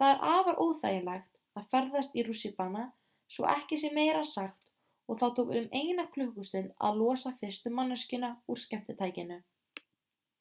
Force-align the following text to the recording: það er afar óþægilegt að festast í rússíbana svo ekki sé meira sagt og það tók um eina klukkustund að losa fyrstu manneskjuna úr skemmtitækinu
það 0.00 0.08
er 0.12 0.22
afar 0.30 0.56
óþægilegt 0.62 1.60
að 1.60 1.68
festast 1.74 2.18
í 2.22 2.24
rússíbana 2.30 2.82
svo 3.36 3.46
ekki 3.52 3.78
sé 3.84 3.92
meira 4.00 4.24
sagt 4.32 4.68
og 5.14 5.22
það 5.22 5.36
tók 5.38 5.54
um 5.62 5.70
eina 5.82 6.08
klukkustund 6.18 6.76
að 6.90 7.00
losa 7.04 7.34
fyrstu 7.44 7.76
manneskjuna 7.80 8.34
úr 8.56 8.64
skemmtitækinu 8.66 9.42